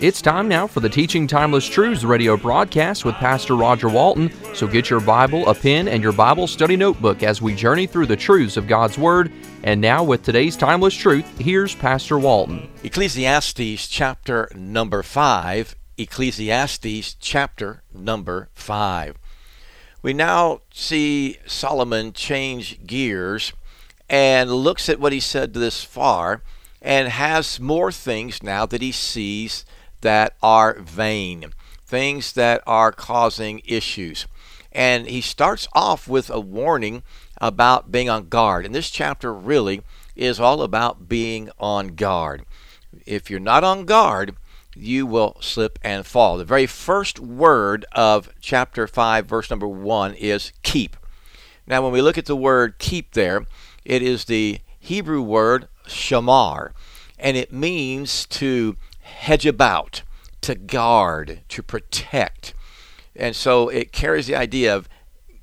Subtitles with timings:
[0.00, 4.32] It's time now for the Teaching Timeless Truths radio broadcast with Pastor Roger Walton.
[4.54, 8.06] So get your Bible, a pen, and your Bible study notebook as we journey through
[8.06, 9.30] the truths of God's Word.
[9.62, 12.70] And now, with today's timeless truth, here's Pastor Walton.
[12.82, 15.76] Ecclesiastes chapter number 5.
[15.98, 19.18] Ecclesiastes chapter number 5.
[20.00, 23.52] We now see Solomon change gears
[24.08, 26.42] and looks at what he said this far
[26.80, 29.66] and has more things now that he sees
[30.00, 31.52] that are vain,
[31.86, 34.26] things that are causing issues.
[34.72, 37.02] And he starts off with a warning
[37.40, 38.64] about being on guard.
[38.64, 39.82] And this chapter really
[40.14, 42.44] is all about being on guard.
[43.06, 44.36] If you're not on guard,
[44.76, 46.38] you will slip and fall.
[46.38, 50.96] The very first word of chapter 5, verse number 1 is keep.
[51.66, 53.46] Now, when we look at the word keep there,
[53.84, 56.72] it is the Hebrew word shamar,
[57.18, 58.76] and it means to
[59.10, 60.02] hedge about,
[60.42, 62.54] to guard, to protect.
[63.14, 64.88] And so it carries the idea of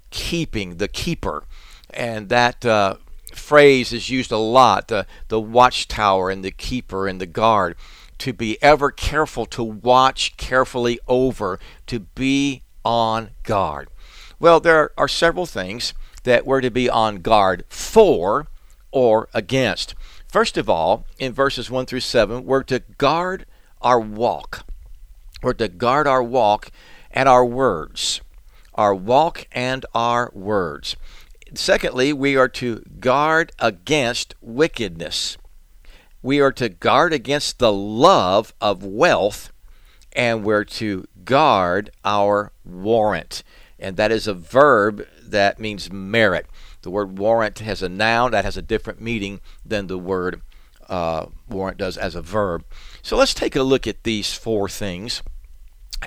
[0.09, 1.43] keeping, the keeper.
[1.91, 2.97] And that uh,
[3.33, 7.75] phrase is used a lot the, the watchtower and the keeper and the guard.
[8.19, 13.89] To be ever careful, to watch carefully over, to be on guard.
[14.39, 18.47] Well, there are several things that we're to be on guard for
[18.91, 19.93] or against.
[20.27, 23.45] First of all, in verses 1 through 7, we're to guard
[23.81, 24.65] our walk.
[25.43, 26.71] We're to guard our walk
[27.11, 28.21] and our words.
[28.73, 30.95] Our walk and our words.
[31.53, 35.37] Secondly, we are to guard against wickedness.
[36.21, 39.51] We are to guard against the love of wealth,
[40.13, 43.43] and we're to guard our warrant.
[43.79, 46.47] And that is a verb that means merit.
[46.81, 50.41] The word warrant has a noun that has a different meaning than the word
[50.87, 52.63] uh, warrant does as a verb.
[53.01, 55.21] So let's take a look at these four things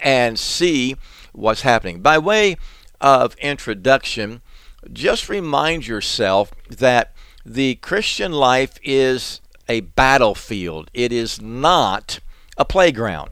[0.02, 0.96] and see
[1.32, 2.00] what's happening.
[2.00, 2.56] By way
[3.00, 4.42] of introduction,
[4.92, 7.14] just remind yourself that
[7.44, 10.90] the Christian life is a battlefield.
[10.92, 12.20] It is not
[12.56, 13.30] a playground.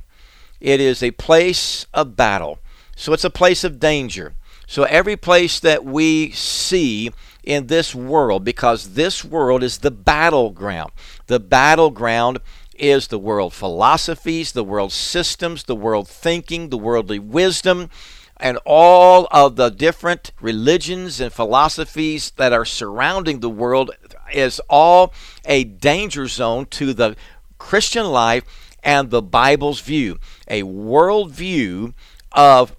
[0.60, 2.58] It is a place of battle.
[2.97, 4.34] So it's a place of danger.
[4.66, 7.10] So every place that we see
[7.48, 10.92] in this world, because this world is the battleground,
[11.28, 12.38] the battleground
[12.75, 17.88] is the world philosophies, the world systems, the world thinking, the worldly wisdom,
[18.37, 23.92] and all of the different religions and philosophies that are surrounding the world
[24.31, 25.14] is all
[25.47, 27.16] a danger zone to the
[27.56, 28.44] Christian life
[28.84, 30.19] and the Bible's view.
[30.48, 31.94] A worldview
[32.31, 32.76] of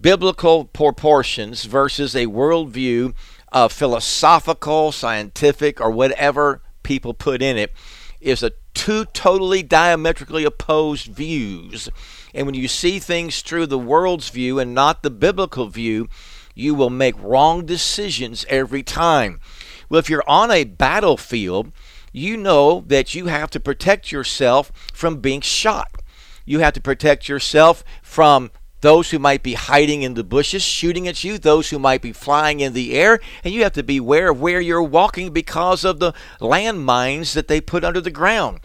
[0.00, 3.12] biblical proportions versus a worldview
[3.52, 7.72] of philosophical, scientific, or whatever people put in it
[8.20, 11.88] is a two totally diametrically opposed views.
[12.34, 16.08] And when you see things through the world's view and not the biblical view,
[16.54, 19.40] you will make wrong decisions every time.
[19.88, 21.72] Well, if you're on a battlefield,
[22.12, 26.02] you know that you have to protect yourself from being shot.
[26.44, 28.50] You have to protect yourself from
[28.80, 32.12] those who might be hiding in the bushes shooting at you, those who might be
[32.12, 35.84] flying in the air, and you have to be aware of where you're walking because
[35.84, 38.60] of the landmines that they put under the ground.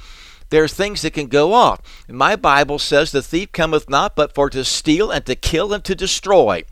[0.49, 1.81] There are things that can go off.
[2.07, 5.83] My Bible says the thief cometh not but for to steal and to kill and
[5.83, 6.63] to destroy.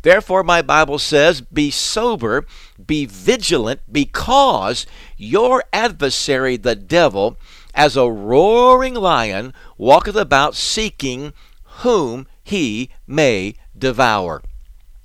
[0.00, 2.46] Therefore, my Bible says, Be sober,
[2.86, 4.86] be vigilant, because
[5.16, 7.36] your adversary, the devil,
[7.74, 11.32] as a roaring lion, walketh about seeking
[11.80, 14.40] whom he may devour.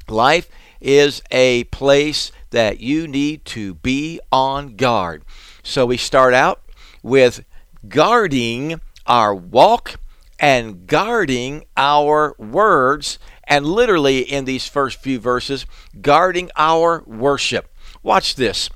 [0.08, 0.48] Life
[0.80, 5.24] is a place that you need to be on guard.
[5.64, 6.62] So we start out
[7.02, 7.44] with
[7.88, 10.00] guarding our walk
[10.40, 15.66] and guarding our words, and literally in these first few verses,
[16.00, 17.74] guarding our worship.
[18.04, 18.70] Watch this.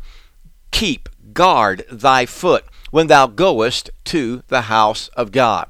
[0.72, 5.70] Keep guard thy foot when thou goest to the house of God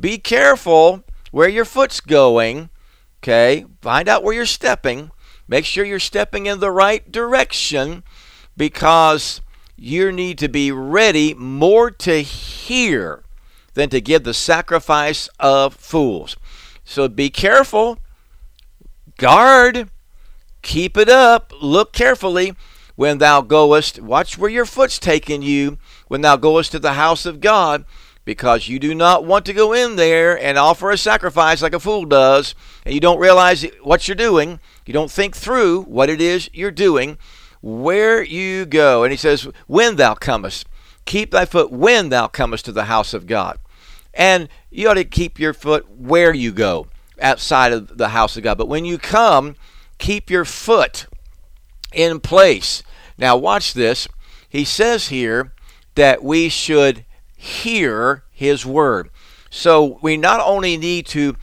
[0.00, 2.70] be careful where your foot's going.
[3.18, 5.10] Okay, find out where you're stepping.
[5.48, 8.04] Make sure you're stepping in the right direction
[8.56, 9.40] because
[9.76, 13.24] you need to be ready more to hear
[13.74, 16.36] than to give the sacrifice of fools.
[16.84, 17.98] So be careful,
[19.16, 19.90] guard,
[20.62, 22.54] keep it up, look carefully
[22.96, 24.00] when thou goest.
[24.00, 27.84] Watch where your foot's taking you when thou goest to the house of God,
[28.24, 31.80] because you do not want to go in there and offer a sacrifice like a
[31.80, 32.54] fool does,
[32.84, 34.60] and you don't realize what you're doing.
[34.86, 37.18] You don't think through what it is you're doing,
[37.60, 39.02] where you go.
[39.02, 40.66] And he says, When thou comest,
[41.04, 43.58] keep thy foot when thou comest to the house of God.
[44.14, 46.88] And you ought to keep your foot where you go,
[47.20, 48.58] outside of the house of God.
[48.58, 49.56] But when you come,
[49.98, 51.06] keep your foot
[51.92, 52.82] in place.
[53.16, 54.06] Now, watch this.
[54.48, 55.52] He says here
[55.94, 57.04] that we should
[57.42, 59.10] hear his word.
[59.50, 61.36] So we not only need to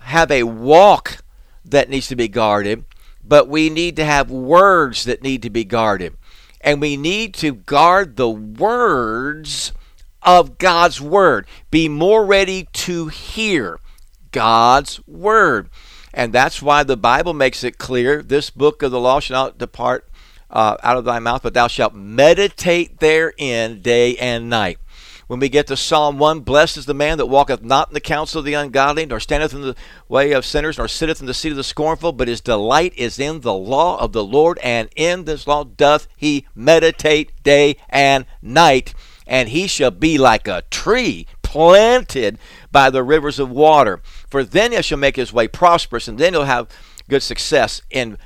[0.00, 1.24] have a walk
[1.64, 2.84] that needs to be guarded,
[3.24, 6.14] but we need to have words that need to be guarded.
[6.60, 9.72] And we need to guard the words
[10.20, 11.46] of God's word.
[11.70, 13.80] Be more ready to hear
[14.32, 15.70] God's word.
[16.12, 19.58] And that's why the Bible makes it clear this book of the law shall not
[19.58, 20.06] depart
[20.50, 24.78] uh, out of thy mouth, but thou shalt meditate therein day and night.
[25.26, 28.00] When we get to Psalm 1, blessed is the man that walketh not in the
[28.00, 29.74] counsel of the ungodly, nor standeth in the
[30.08, 33.18] way of sinners, nor sitteth in the seat of the scornful, but his delight is
[33.18, 38.24] in the law of the Lord, and in this law doth he meditate day and
[38.40, 38.94] night.
[39.26, 42.38] And he shall be like a tree planted
[42.70, 44.00] by the rivers of water.
[44.30, 46.68] For then he shall make his way prosperous, and then he'll have
[47.08, 48.16] good success in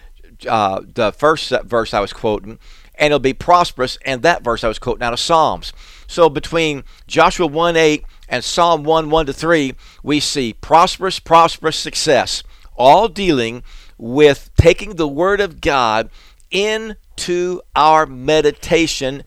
[0.47, 2.59] uh, the first verse I was quoting,
[2.95, 3.97] and he'll be prosperous.
[4.05, 5.73] And that verse I was quoting out of Psalms.
[6.11, 11.77] So between Joshua 1 8 and Psalm 1 1 to 3, we see prosperous, prosperous
[11.77, 12.43] success,
[12.75, 13.63] all dealing
[13.97, 16.11] with taking the Word of God
[16.51, 19.23] into our meditation.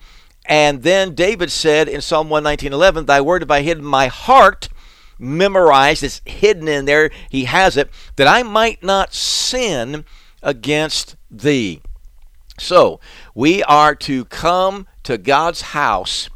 [0.46, 4.08] And then David said in Psalm 119 11, Thy word have I hid in my
[4.08, 4.68] heart,
[5.18, 10.04] memorized, it's hidden in there, he has it, that I might not sin
[10.42, 11.82] against thee.
[12.60, 13.00] So,
[13.34, 16.30] we are to come to God's house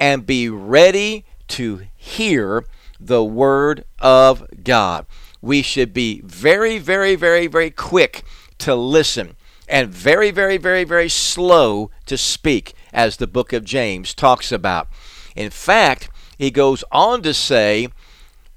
[0.00, 2.64] and be ready to hear
[2.98, 5.06] the Word of God.
[5.42, 8.24] We should be very, very, very, very quick
[8.58, 9.36] to listen
[9.68, 14.88] and very, very, very, very slow to speak, as the book of James talks about.
[15.36, 17.88] In fact, he goes on to say,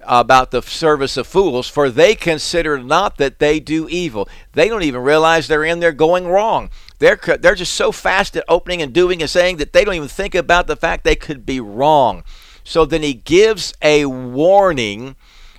[0.06, 4.28] about the service of fools, for they consider not that they do evil.
[4.54, 6.70] They don't even realize they're in there going wrong.
[7.00, 10.08] They're, they're just so fast at opening and doing and saying that they don't even
[10.08, 12.24] think about the fact they could be wrong.
[12.64, 15.16] So then he gives a warning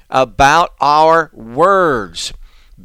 [0.08, 2.32] about our words.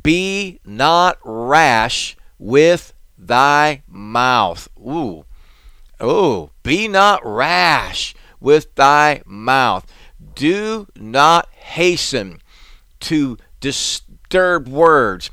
[0.04, 4.68] Be not rash with thy mouth.
[4.80, 5.26] Ooh.
[6.00, 9.86] Oh, be not rash with thy mouth
[10.40, 12.42] do not hasten
[13.02, 15.32] to disturb words.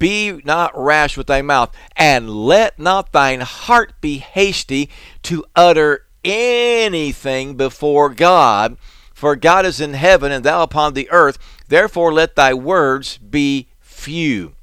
[0.00, 4.90] Be not rash with thy mouth, and let not thine heart be hasty
[5.22, 8.76] to utter anything before God.
[9.14, 11.38] For God is in heaven, and thou upon the earth.
[11.68, 14.54] Therefore, let thy words be few.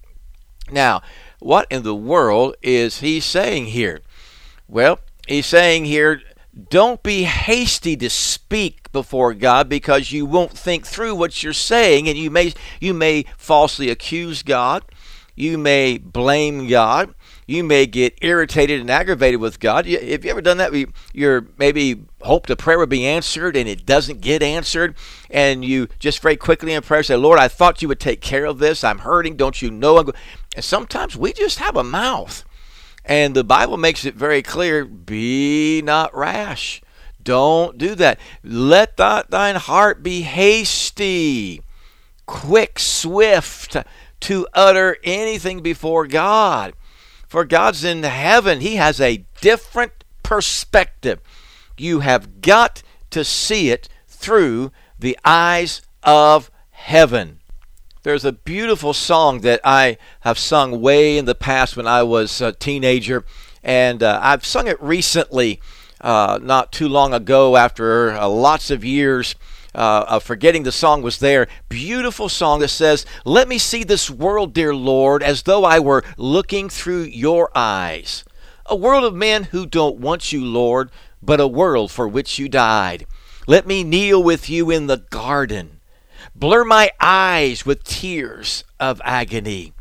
[0.70, 1.02] Now,
[1.40, 4.02] what in the world is he saying here?
[4.68, 6.22] Well, he's saying here,
[6.70, 12.08] don't be hasty to speak before God because you won't think through what you're saying
[12.08, 14.84] and you may you may falsely accuse God.
[15.36, 17.14] You may blame God.
[17.46, 19.86] You may get irritated and aggravated with God.
[19.86, 20.72] Have you ever done that?
[21.14, 24.96] You're maybe hope a prayer would be answered and it doesn't get answered,
[25.30, 28.46] and you just very quickly in prayer say, "Lord, I thought you would take care
[28.46, 28.84] of this.
[28.84, 29.36] I'm hurting.
[29.36, 30.14] Don't you know?" And
[30.64, 32.46] sometimes we just have a mouth
[33.06, 36.82] and the Bible makes it very clear be not rash.
[37.22, 38.20] Don't do that.
[38.44, 41.62] Let not thine heart be hasty,
[42.26, 43.78] quick, swift
[44.22, 46.74] to utter anything before God.
[47.28, 51.20] For God's in heaven, He has a different perspective.
[51.78, 52.82] You have got
[53.12, 57.40] to see it through the eyes of heaven.
[58.06, 62.40] There's a beautiful song that I have sung way in the past when I was
[62.40, 63.26] a teenager,
[63.64, 65.60] and uh, I've sung it recently,
[66.02, 69.34] uh, not too long ago, after uh, lots of years.
[69.74, 71.48] Uh, of forgetting the song was there.
[71.68, 76.04] Beautiful song that says, Let me see this world, dear Lord, as though I were
[76.16, 78.24] looking through your eyes.
[78.68, 80.92] A world of men who don't want you, Lord,
[81.24, 83.06] but a world for which you died.
[83.48, 85.75] Let me kneel with you in the garden
[86.38, 89.72] Blur my eyes with tears of agony.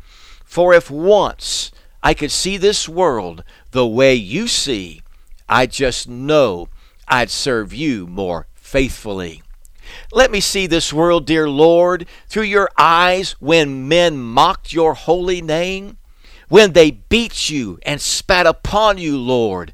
[0.45, 1.69] For if once
[2.01, 5.01] I could see this world the way you see,
[5.49, 6.69] I just know
[7.09, 9.43] I'd serve you more faithfully.
[10.13, 15.41] Let me see this world, dear Lord, through your eyes when men mocked your holy
[15.41, 15.97] name,
[16.47, 19.73] when they beat you and spat upon you, Lord.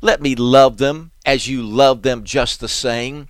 [0.00, 3.28] Let me love them as you love them just the same.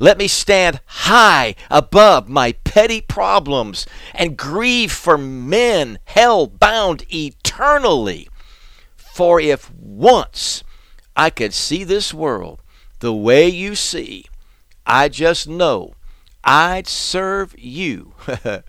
[0.00, 8.28] Let me stand high above my petty problems and grieve for men hell bound eternally.
[8.96, 10.64] For if once
[11.16, 12.60] I could see this world
[13.00, 14.26] the way you see,
[14.86, 15.94] I just know
[16.42, 18.14] I'd serve you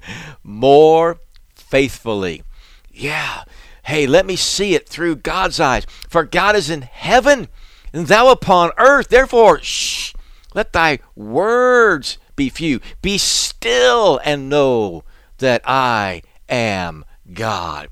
[0.43, 1.19] more
[1.55, 2.43] faithfully.
[2.91, 3.43] Yeah.
[3.83, 5.85] Hey, let me see it through God's eyes.
[6.09, 7.49] For God is in heaven,
[7.93, 9.09] and thou upon earth.
[9.09, 10.14] Therefore, shh,
[10.55, 12.79] let thy words be few.
[13.03, 15.03] Be still and know
[15.37, 17.89] that I am God.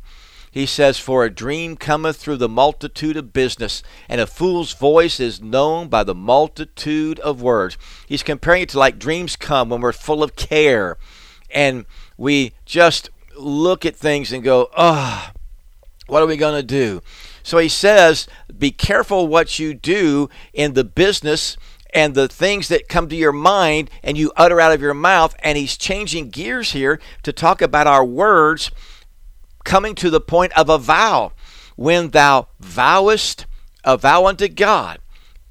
[0.49, 5.19] He says, For a dream cometh through the multitude of business, and a fool's voice
[5.19, 7.77] is known by the multitude of words.
[8.07, 10.97] He's comparing it to like dreams come when we're full of care
[11.53, 11.85] and
[12.17, 15.31] we just look at things and go, oh,
[16.07, 17.01] what are we going to do?
[17.43, 18.27] So he says,
[18.57, 21.57] Be careful what you do in the business
[21.93, 25.35] and the things that come to your mind and you utter out of your mouth.
[25.39, 28.71] And he's changing gears here to talk about our words
[29.63, 31.31] coming to the point of a vow.
[31.75, 33.45] When thou vowest
[33.83, 34.99] a vow unto God,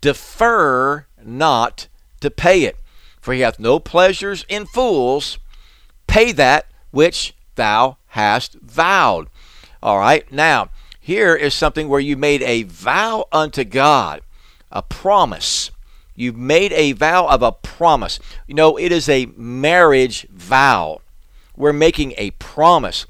[0.01, 1.89] defer not
[2.21, 2.77] to pay it.
[3.21, 5.39] For he hath no pleasures in fools.
[6.07, 9.29] Pay that which thou hast vowed.
[9.83, 10.71] All right, now
[11.01, 14.23] here is something where you made a vow unto God,
[14.71, 15.72] a promise.
[16.15, 18.19] You've made a vow of a promise.
[18.47, 21.01] You know, it is a marriage vow.
[21.57, 23.07] We're making a promise.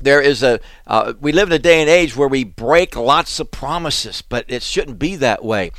[0.00, 3.38] There is a, uh, we live in a day and age where we break lots
[3.40, 5.72] of promises, but it shouldn't be that way.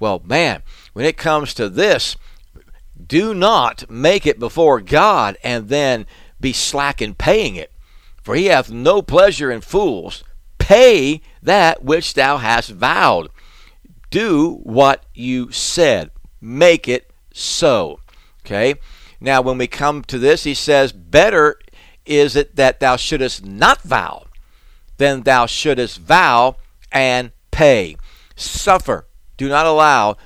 [0.00, 2.16] Well, man, when it comes to this,
[3.04, 6.06] do not make it before God and then
[6.40, 7.72] be slack in paying it.
[8.22, 10.24] For he hath no pleasure in fools.
[10.58, 13.30] Pay that which thou hast vowed
[14.10, 16.10] do what you said.
[16.40, 18.00] Make it so.
[18.44, 18.74] Okay?
[19.20, 21.58] Now, when we come to this, he says, Better
[22.06, 24.26] is it that thou shouldest not vow
[24.96, 26.56] than thou shouldest vow
[26.90, 27.96] and pay.
[28.36, 29.06] Suffer.
[29.36, 30.16] Do not allow,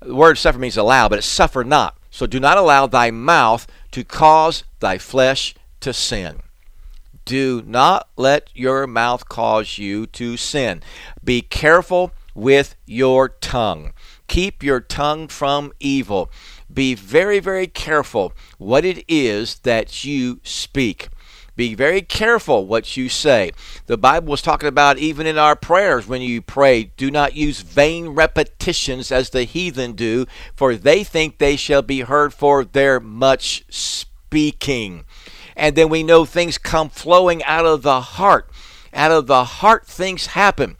[0.00, 1.96] the word suffer means allow, but it's suffer not.
[2.10, 6.40] So do not allow thy mouth to cause thy flesh to sin.
[7.24, 10.82] Do not let your mouth cause you to sin.
[11.22, 13.92] Be careful with your tongue.
[14.28, 16.30] Keep your tongue from evil.
[16.72, 21.08] Be very, very careful what it is that you speak.
[21.56, 23.50] Be very careful what you say.
[23.86, 27.62] The Bible was talking about even in our prayers when you pray, do not use
[27.62, 33.00] vain repetitions as the heathen do, for they think they shall be heard for their
[33.00, 35.04] much speaking.
[35.56, 38.48] And then we know things come flowing out of the heart.
[38.94, 40.76] Out of the heart, things happen.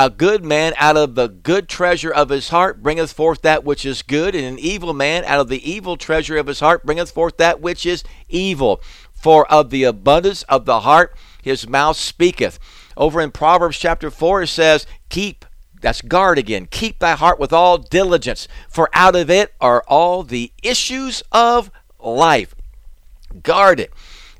[0.00, 3.84] A good man out of the good treasure of his heart bringeth forth that which
[3.84, 7.10] is good, and an evil man out of the evil treasure of his heart bringeth
[7.10, 8.80] forth that which is evil.
[9.12, 12.60] For of the abundance of the heart his mouth speaketh.
[12.96, 15.44] Over in Proverbs chapter 4, it says, Keep,
[15.80, 20.22] that's guard again, keep thy heart with all diligence, for out of it are all
[20.22, 22.54] the issues of life.
[23.42, 23.92] Guard it.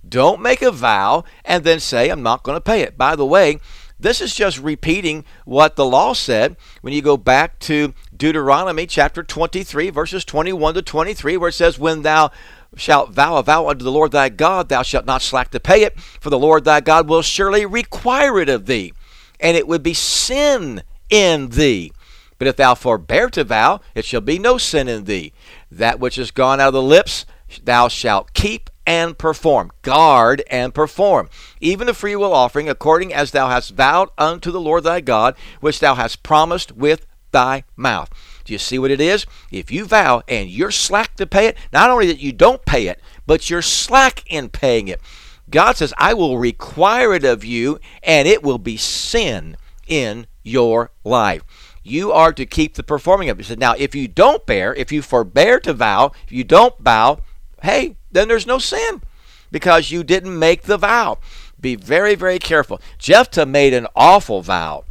[0.08, 2.96] Don't make a vow and then say, I'm not going to pay it.
[2.96, 3.58] By the way,
[4.00, 9.22] this is just repeating what the law said when you go back to Deuteronomy chapter
[9.22, 12.30] 23, verses 21 to 23, where it says, When thou
[12.76, 15.82] shalt vow a vow unto the Lord thy God, thou shalt not slack to pay
[15.82, 18.92] it, for the Lord thy God will surely require it of thee,
[19.40, 21.92] and it would be sin in thee.
[22.38, 25.32] But if thou forbear to vow, it shall be no sin in thee.
[25.72, 27.26] That which is gone out of the lips,
[27.64, 29.70] thou shalt keep and perform.
[29.82, 31.28] Guard and perform.
[31.60, 35.78] Even the freewill offering, according as thou hast vowed unto the Lord thy God, which
[35.78, 38.08] thou hast promised with thy mouth.
[38.46, 39.26] Do you see what it is?
[39.52, 42.86] If you vow and you're slack to pay it, not only that you don't pay
[42.86, 45.02] it, but you're slack in paying it.
[45.50, 50.92] God says, I will require it of you, and it will be sin in your
[51.04, 51.42] life.
[51.82, 53.42] You are to keep the performing of it.
[53.42, 56.82] He said, now, if you don't bear, if you forbear to vow, if you don't
[56.82, 57.20] bow,
[57.62, 59.02] hey, then there's no sin
[59.50, 61.18] because you didn't make the vow.
[61.60, 62.80] Be very, very careful.
[62.98, 64.84] Jephthah made an awful vow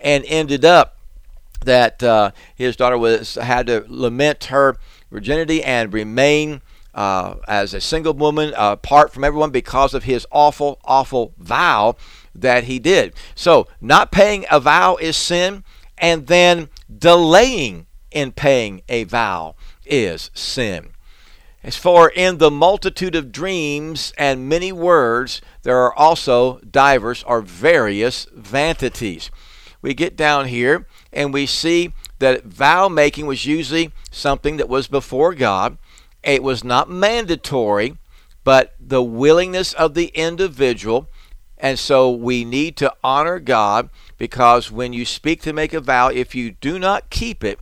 [0.00, 0.96] and ended up
[1.64, 4.76] that uh, his daughter was had to lament her
[5.10, 6.60] virginity and remain
[6.94, 11.96] uh, as a single woman apart from everyone because of his awful, awful vow
[12.34, 13.14] that he did.
[13.34, 15.64] So, not paying a vow is sin,
[15.98, 20.91] and then delaying in paying a vow is sin.
[21.64, 27.40] As for in the multitude of dreams and many words, there are also divers or
[27.40, 29.30] various vanities.
[29.80, 34.88] We get down here and we see that vow making was usually something that was
[34.88, 35.78] before God.
[36.24, 37.96] It was not mandatory,
[38.42, 41.08] but the willingness of the individual.
[41.58, 43.88] And so we need to honor God
[44.18, 47.60] because when you speak to make a vow, if you do not keep it,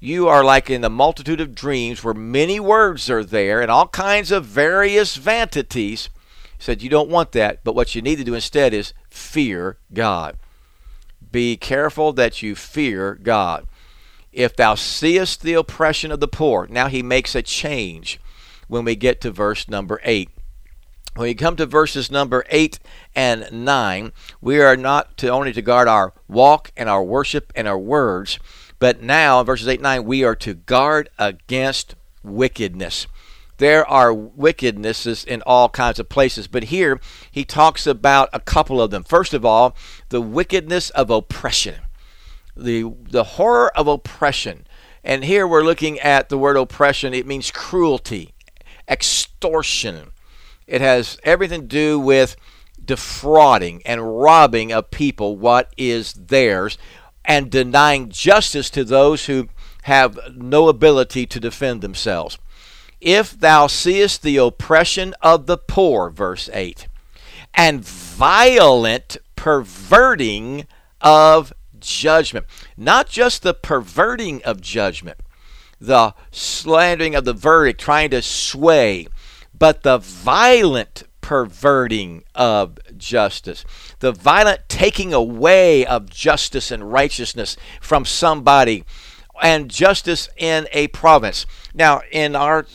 [0.00, 3.86] you are like in the multitude of dreams where many words are there and all
[3.88, 6.08] kinds of various vanities.
[6.56, 9.76] He said you don't want that, but what you need to do instead is fear
[9.92, 10.38] God.
[11.30, 13.66] Be careful that you fear God.
[14.32, 18.18] If thou seest the oppression of the poor, now he makes a change
[18.68, 20.30] when we get to verse number 8.
[21.16, 22.78] When we come to verses number 8
[23.16, 27.66] and 9, we are not to only to guard our walk and our worship and
[27.66, 28.38] our words,
[28.80, 31.94] but now, verses 8 and 9, we are to guard against
[32.24, 33.06] wickedness.
[33.58, 36.98] There are wickednesses in all kinds of places, but here
[37.30, 39.04] he talks about a couple of them.
[39.04, 39.76] First of all,
[40.08, 41.82] the wickedness of oppression,
[42.56, 44.66] the, the horror of oppression.
[45.04, 48.32] And here we're looking at the word oppression, it means cruelty,
[48.88, 50.12] extortion.
[50.66, 52.34] It has everything to do with
[52.82, 56.78] defrauding and robbing of people what is theirs
[57.30, 59.48] and denying justice to those who
[59.82, 62.36] have no ability to defend themselves.
[63.00, 66.88] If thou seest the oppression of the poor, verse 8,
[67.54, 70.66] and violent perverting
[71.00, 72.46] of judgment,
[72.76, 75.20] not just the perverting of judgment,
[75.80, 79.06] the slandering of the verdict, trying to sway,
[79.56, 83.64] but the violent perverting of justice,
[84.00, 88.82] the violent taking away of justice and righteousness from somebody,
[89.40, 91.46] and justice in a province.
[91.72, 92.66] Now, in our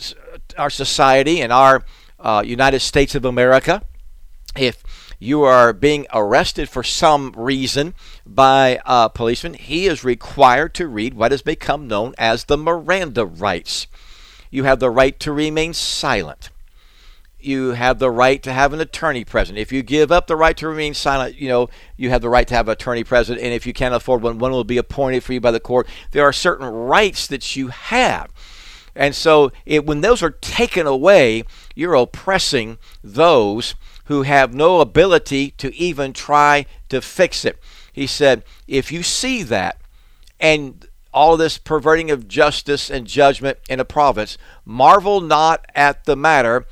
[0.56, 1.84] our society, in our
[2.18, 3.82] uh, United States of America,
[4.56, 4.82] if
[5.18, 7.92] you are being arrested for some reason
[8.24, 13.26] by a policeman, he is required to read what has become known as the Miranda
[13.26, 13.86] rights.
[14.50, 16.48] You have the right to remain silent
[17.46, 19.58] you have the right to have an attorney present.
[19.58, 22.46] If you give up the right to remain silent, you know, you have the right
[22.48, 23.40] to have an attorney present.
[23.40, 25.88] And if you can't afford one, one will be appointed for you by the court.
[26.10, 28.32] There are certain rights that you have.
[28.94, 33.74] And so it, when those are taken away, you're oppressing those
[34.06, 37.60] who have no ability to even try to fix it.
[37.92, 39.80] He said, if you see that
[40.40, 46.16] and all this perverting of justice and judgment in a province, marvel not at the
[46.16, 46.66] matter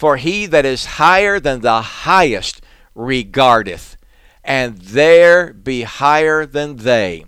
[0.00, 2.62] for he that is higher than the highest
[2.94, 3.98] regardeth,
[4.42, 7.26] and there be higher than they.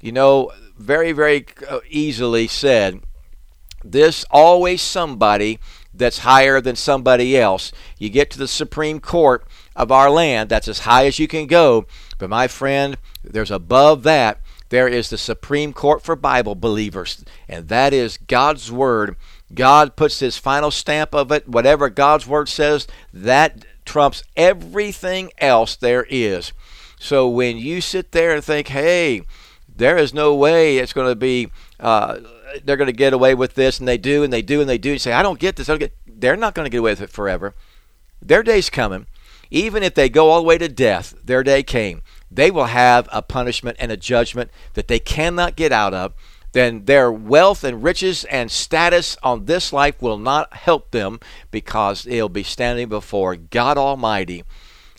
[0.00, 3.00] You know, very, very uh, easily said,
[3.82, 5.58] this always somebody
[5.92, 7.72] that's higher than somebody else.
[7.98, 11.48] You get to the Supreme Court of our land, that's as high as you can
[11.48, 11.86] go.
[12.18, 14.40] But my friend, there's above that.
[14.68, 19.16] There is the Supreme Court for Bible believers, and that is God's Word
[19.54, 21.48] God puts his final stamp of it.
[21.48, 26.52] Whatever God's word says, that trumps everything else there is.
[26.98, 29.22] So when you sit there and think, hey,
[29.74, 32.20] there is no way it's going to be, uh,
[32.64, 34.78] they're going to get away with this, and they do, and they do, and they
[34.78, 35.68] do, and say, I don't get this.
[35.68, 37.54] I don't get, they're not going to get away with it forever.
[38.20, 39.06] Their day's coming.
[39.50, 42.02] Even if they go all the way to death, their day came.
[42.30, 46.14] They will have a punishment and a judgment that they cannot get out of
[46.52, 51.18] then their wealth and riches and status on this life will not help them
[51.50, 54.44] because they'll be standing before God Almighty.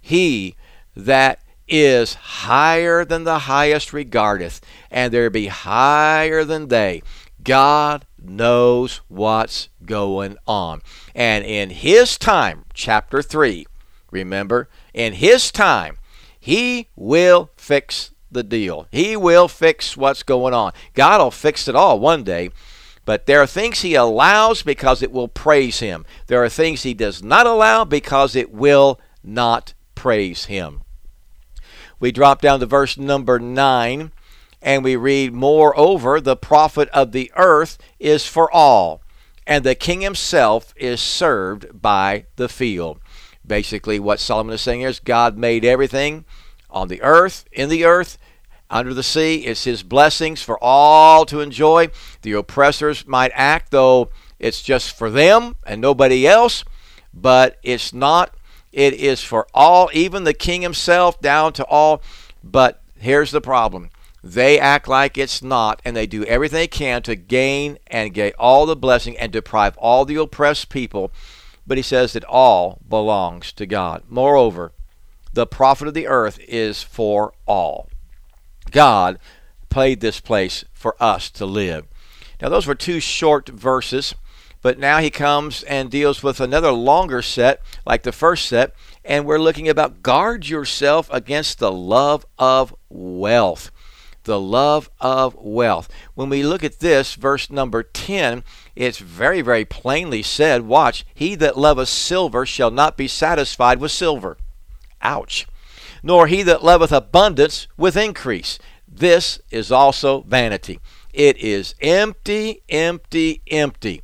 [0.01, 0.55] He
[0.95, 4.61] that is higher than the highest regardeth,
[4.91, 7.01] and there be higher than they.
[7.43, 10.81] God knows what's going on.
[11.15, 13.65] And in His time, chapter 3,
[14.11, 15.97] remember, in His time,
[16.39, 18.87] He will fix the deal.
[18.91, 20.73] He will fix what's going on.
[20.93, 22.51] God will fix it all one day.
[23.05, 26.05] But there are things He allows because it will praise Him.
[26.27, 30.81] There are things He does not allow because it will not praise Him.
[31.99, 34.11] We drop down to verse number 9
[34.63, 39.01] and we read, Moreover, the profit of the earth is for all,
[39.45, 42.99] and the king himself is served by the field.
[43.45, 46.23] Basically, what Solomon is saying is God made everything
[46.73, 48.17] on the earth, in the earth,
[48.69, 49.45] under the sea.
[49.45, 51.89] It's his blessings for all to enjoy.
[52.23, 54.09] The oppressors might act, though
[54.39, 56.65] it's just for them and nobody else,
[57.13, 58.35] but it's not.
[58.73, 62.01] It is for all, even the king himself, down to all.
[62.43, 63.91] But here's the problem
[64.23, 68.33] they act like it's not, and they do everything they can to gain and get
[68.39, 71.11] all the blessing and deprive all the oppressed people.
[71.67, 74.03] But he says that all belongs to God.
[74.09, 74.73] Moreover,
[75.33, 77.89] the profit of the earth is for all.
[78.71, 79.19] God
[79.69, 81.87] paid this place for us to live.
[82.41, 84.15] Now, those were two short verses,
[84.61, 89.25] but now he comes and deals with another longer set, like the first set, and
[89.25, 93.71] we're looking about guard yourself against the love of wealth
[94.23, 95.89] the love of wealth.
[96.15, 98.43] When we look at this, verse number 10,
[98.75, 103.91] it's very, very plainly said, Watch, he that loveth silver shall not be satisfied with
[103.91, 104.37] silver.
[105.03, 105.45] Ouch.
[106.01, 108.57] Nor he that loveth abundance with increase.
[108.87, 110.79] This is also vanity.
[111.13, 114.01] It is empty, empty, empty.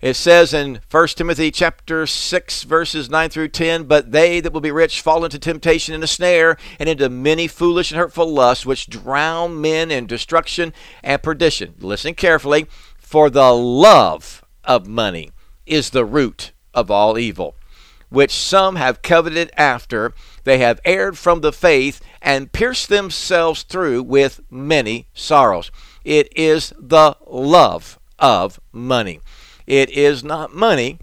[0.00, 4.60] It says in 1 Timothy chapter 6 verses 9 through 10, but they that will
[4.60, 8.66] be rich fall into temptation and a snare and into many foolish and hurtful lusts
[8.66, 11.74] which drown men in destruction and perdition.
[11.80, 12.66] Listen carefully,
[12.98, 15.30] for the love of money
[15.64, 17.55] is the root of all evil,
[18.08, 20.14] which some have coveted after,
[20.44, 25.70] they have erred from the faith and pierced themselves through with many sorrows.
[26.04, 29.20] It is the love of money.
[29.66, 30.98] It is not money.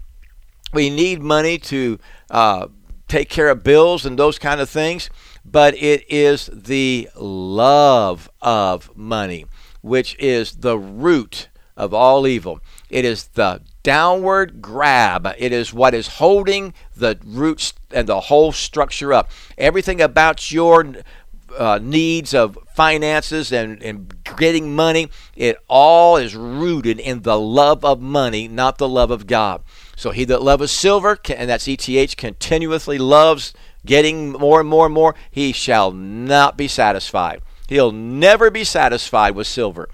[0.72, 1.98] We need money to
[2.30, 2.68] uh,
[3.06, 5.10] take care of bills and those kind of things,
[5.44, 9.46] but it is the love of money,
[9.82, 12.60] which is the root of all evil.
[12.88, 15.32] It is the downward grab.
[15.38, 19.30] It is what is holding the roots and the whole structure up.
[19.56, 20.96] Everything about your
[21.56, 27.84] uh, needs of finances and, and getting money, it all is rooted in the love
[27.84, 29.62] of money, not the love of God.
[29.94, 33.52] So he that loveth silver, and that's ETH, continuously loves
[33.86, 37.42] getting more and more and more, he shall not be satisfied.
[37.68, 39.88] He'll never be satisfied with silver.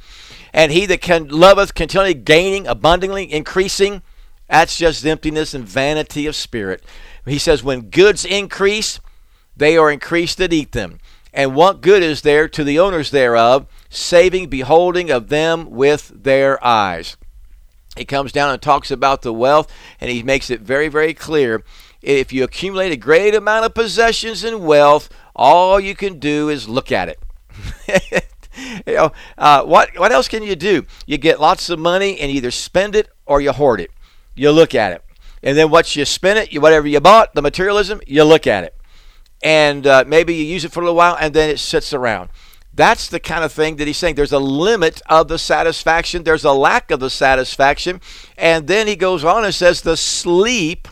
[0.53, 4.03] And he that can loveth continually gaining, abundantly increasing,
[4.49, 6.85] that's just emptiness and vanity of spirit.
[7.25, 8.99] He says, when goods increase,
[9.57, 10.99] they are increased that eat them.
[11.33, 16.63] And what good is there to the owners thereof, saving beholding of them with their
[16.65, 17.17] eyes?
[17.97, 21.63] He comes down and talks about the wealth, and he makes it very, very clear.
[22.03, 26.69] If you accumulate a great amount of possessions and wealth, all you can do is
[26.69, 27.21] look at it.
[28.87, 30.85] you know, uh, what what else can you do?
[31.07, 33.91] You get lots of money and either spend it or you hoard it.
[34.35, 35.05] You look at it,
[35.43, 38.65] and then once you spend it, you, whatever you bought, the materialism, you look at
[38.65, 38.75] it
[39.43, 42.31] and uh, maybe you use it for a little while and then it sits around.
[42.73, 44.15] That's the kind of thing that he's saying.
[44.15, 48.01] There's a limit of the satisfaction, there's a lack of the satisfaction.
[48.39, 50.89] And then he goes on and says, The sleep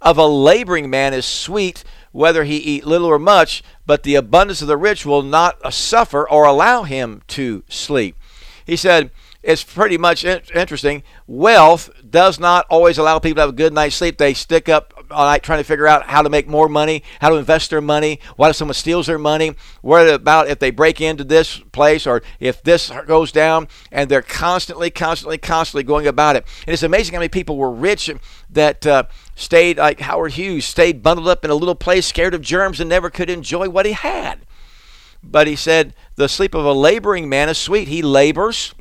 [0.00, 4.60] of a laboring man is sweet, whether he eat little or much, but the abundance
[4.60, 8.16] of the rich will not uh, suffer or allow him to sleep.
[8.66, 9.10] He said,
[9.42, 11.04] it's pretty much interesting.
[11.26, 14.18] Wealth does not always allow people to have a good night's sleep.
[14.18, 17.30] They stick up all night trying to figure out how to make more money, how
[17.30, 18.20] to invest their money.
[18.36, 19.54] What if someone steals their money?
[19.80, 23.68] What about if they break into this place or if this goes down?
[23.90, 26.44] And they're constantly, constantly, constantly going about it.
[26.66, 28.10] And it's amazing how many people were rich
[28.50, 29.04] that uh,
[29.38, 32.88] stayed, like Howard Hughes, stayed bundled up in a little place, scared of germs, and
[32.88, 34.40] never could enjoy what he had.
[35.22, 37.88] But he said, The sleep of a laboring man is sweet.
[37.88, 38.74] He labors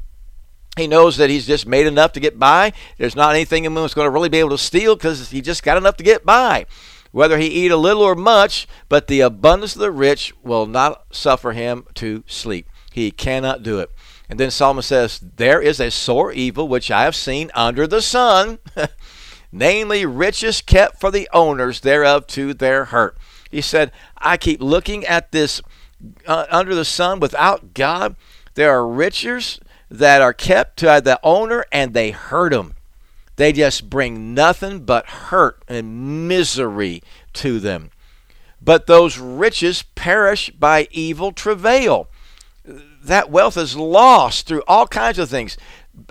[0.77, 2.71] he knows that he's just made enough to get by.
[2.97, 5.41] There's not anything in him that's going to really be able to steal because he
[5.41, 6.65] just got enough to get by.
[7.11, 11.05] Whether he eat a little or much, but the abundance of the rich will not
[11.11, 12.69] suffer him to sleep.
[12.91, 13.89] He cannot do it.
[14.29, 18.01] And then Solomon says, There is a sore evil which I have seen under the
[18.01, 18.59] sun,
[19.57, 23.17] namely riches kept for the owners thereof to their hurt.
[23.49, 25.61] He said, I keep looking at this
[26.25, 28.15] uh, under the sun without God.
[28.53, 32.75] There are riches that are kept to the owner and they hurt him.
[33.37, 37.91] They just bring nothing but hurt and misery to them.
[38.61, 42.09] But those riches perish by evil travail.
[42.65, 45.55] That wealth is lost through all kinds of things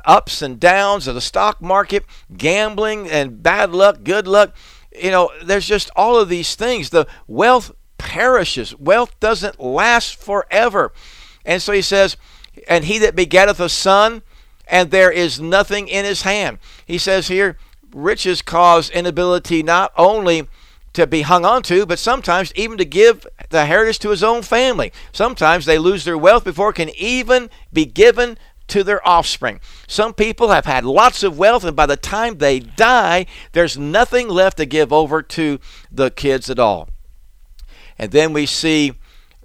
[0.05, 2.05] ups and downs of the stock market,
[2.37, 4.55] gambling, and bad luck, good luck.
[4.99, 6.91] You know, there's just all of these things.
[6.91, 10.93] The wealth perishes, wealth doesn't last forever.
[11.45, 12.17] And so he says,
[12.69, 14.23] and he that begetteth a son,
[14.67, 16.59] and there is nothing in his hand.
[16.87, 17.57] He says here,
[17.93, 20.49] riches cause inability not only
[20.93, 24.43] to be hung on to, but sometimes even to give the heritage to his own
[24.43, 24.93] family.
[25.13, 28.39] Sometimes they lose their wealth before it can even be given
[28.69, 29.61] to their offspring.
[29.87, 34.29] Some people have had lots of wealth, and by the time they die, there's nothing
[34.29, 35.59] left to give over to
[35.91, 36.89] the kids at all.
[37.99, 38.93] And then we see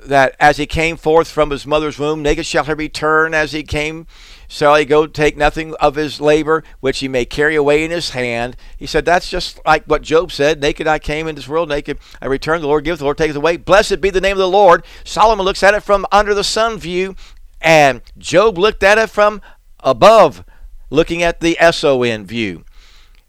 [0.06, 3.64] that as he came forth from his mother's womb, naked shall he return as he
[3.64, 4.08] came.
[4.48, 8.10] Shall he go take nothing of his labor, which he may carry away in his
[8.10, 8.58] hand?
[8.78, 12.00] He said, That's just like what Job said Naked I came in this world, naked
[12.22, 12.60] I return.
[12.60, 13.56] The Lord giveth, the Lord taketh away.
[13.58, 14.84] Blessed be the name of the Lord.
[15.06, 17.16] Solomon looks at it from under the sun view,
[17.62, 19.42] and Job looked at it from
[19.80, 20.44] above,
[20.90, 22.66] looking at the SON view.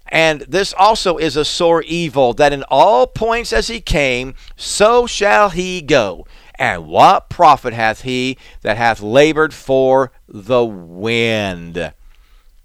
[0.09, 5.07] And this also is a sore evil, that in all points as he came, so
[5.07, 6.27] shall he go.
[6.57, 11.95] And what profit hath he that hath labored for the wind?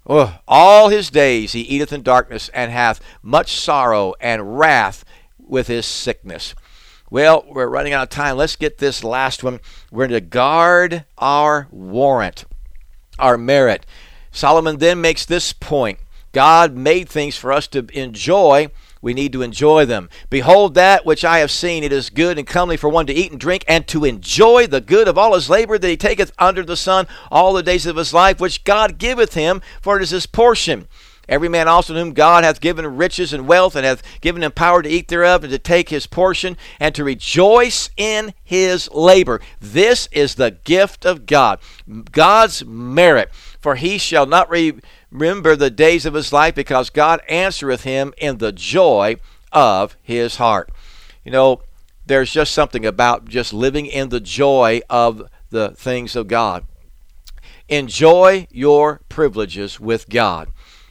[0.06, 5.04] All his days he eateth in darkness, and hath much sorrow and wrath
[5.38, 6.54] with his sickness.
[7.10, 8.36] Well, we're running out of time.
[8.36, 9.60] Let's get this last one.
[9.90, 12.44] We're going to guard our warrant,
[13.18, 13.86] our merit.
[14.30, 15.98] Solomon then makes this point
[16.32, 18.70] God made things for us to enjoy.
[19.00, 20.10] We need to enjoy them.
[20.28, 23.30] Behold, that which I have seen, it is good and comely for one to eat
[23.30, 26.64] and drink, and to enjoy the good of all his labor that he taketh under
[26.64, 30.10] the sun all the days of his life, which God giveth him, for it is
[30.10, 30.88] his portion.
[31.28, 34.82] Every man also whom God hath given riches and wealth, and hath given him power
[34.82, 39.40] to eat thereof, and to take his portion, and to rejoice in his labor.
[39.60, 41.58] This is the gift of God,
[42.12, 43.30] God's merit.
[43.60, 48.38] For he shall not remember the days of his life, because God answereth him in
[48.38, 49.16] the joy
[49.52, 50.70] of his heart.
[51.24, 51.60] You know,
[52.06, 56.64] there's just something about just living in the joy of the things of God.
[57.68, 60.48] Enjoy your privileges with God.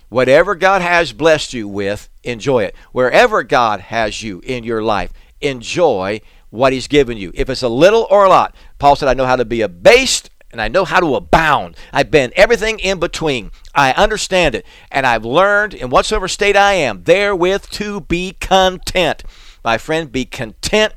[0.09, 2.75] Whatever God has blessed you with, enjoy it.
[2.91, 7.31] Wherever God has you in your life, enjoy what He's given you.
[7.33, 10.29] If it's a little or a lot, Paul said, I know how to be abased
[10.51, 11.75] and I know how to abound.
[11.91, 13.51] I've been everything in between.
[13.75, 19.23] I understand it, and I've learned in whatsoever state I am, therewith to be content.
[19.63, 20.93] My friend, be content,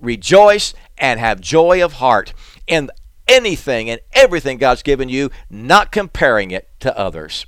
[0.00, 2.32] rejoice, and have joy of heart
[2.66, 2.90] in
[3.28, 7.46] anything and everything God's given you, not comparing it to others.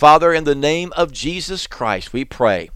[0.00, 2.70] Father, in the name of Jesus Christ, we pray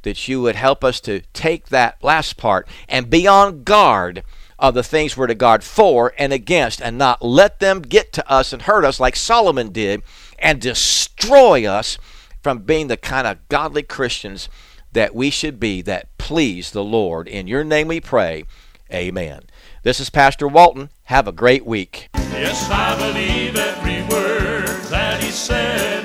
[0.00, 4.24] that you would help us to take that last part and be on guard
[4.58, 8.26] of the things we're to guard for and against and not let them get to
[8.32, 10.02] us and hurt us like Solomon did
[10.38, 11.98] and destroy us
[12.42, 14.48] from being the kind of godly Christians
[14.90, 17.28] that we should be that please the Lord.
[17.28, 18.46] In your name we pray.
[18.90, 19.42] Amen.
[19.82, 20.88] This is Pastor Walton.
[21.04, 22.08] Have a great week.
[22.14, 25.99] Yes, I believe every word that he said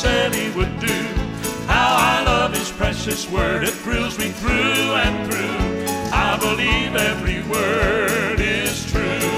[0.00, 0.98] said he would do.
[1.66, 5.84] How I love his precious word, it thrills me through and through.
[6.10, 9.28] I believe every word is true.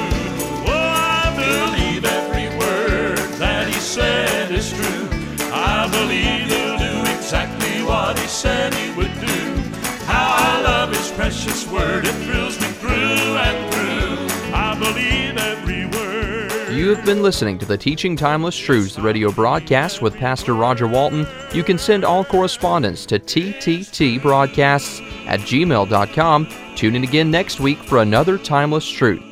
[0.71, 5.09] Oh, I believe every word that he said is true.
[5.53, 9.39] I believe he'll do exactly what he said he would do.
[10.07, 13.72] How I love his precious word, it thrills me through and through.
[16.83, 21.29] You have been listening to the Teaching Timeless Truths radio broadcast with Pastor Roger Walton.
[21.55, 26.49] You can send all correspondence to tttbroadcasts at gmail.com.
[26.75, 29.32] Tune in again next week for another Timeless Truth.